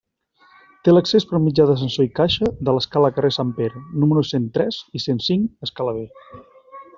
Té 0.85 0.93
l'accés 0.93 1.27
per 1.31 1.41
mitjà 1.43 1.67
d'ascensor 1.71 2.07
i 2.07 2.11
caixa 2.19 2.49
de 2.69 2.73
l'escala 2.77 3.11
carrer 3.19 3.31
Sant 3.37 3.51
Pere, 3.59 3.83
números 4.05 4.33
cent 4.37 4.49
tres 4.57 4.81
i 5.01 5.03
cent 5.05 5.23
cinc 5.31 5.67
–escala 5.69 5.95
B–. 6.01 6.43